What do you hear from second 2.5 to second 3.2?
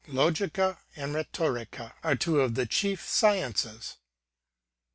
the chief